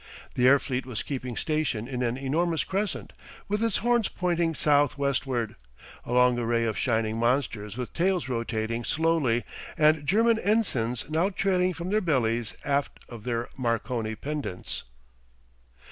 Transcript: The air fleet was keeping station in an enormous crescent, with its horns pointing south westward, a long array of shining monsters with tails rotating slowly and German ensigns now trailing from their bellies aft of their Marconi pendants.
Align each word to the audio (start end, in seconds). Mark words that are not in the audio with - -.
The 0.33 0.47
air 0.47 0.57
fleet 0.57 0.87
was 0.87 1.03
keeping 1.03 1.37
station 1.37 1.87
in 1.87 2.01
an 2.01 2.17
enormous 2.17 2.63
crescent, 2.63 3.13
with 3.47 3.63
its 3.63 3.77
horns 3.85 4.07
pointing 4.07 4.55
south 4.55 4.97
westward, 4.97 5.55
a 6.05 6.11
long 6.11 6.39
array 6.39 6.63
of 6.65 6.75
shining 6.75 7.17
monsters 7.19 7.77
with 7.77 7.93
tails 7.93 8.27
rotating 8.27 8.83
slowly 8.83 9.43
and 9.77 10.07
German 10.07 10.39
ensigns 10.39 11.07
now 11.07 11.29
trailing 11.29 11.75
from 11.75 11.91
their 11.91 12.01
bellies 12.01 12.57
aft 12.65 12.97
of 13.09 13.25
their 13.25 13.49
Marconi 13.55 14.15
pendants. 14.15 14.85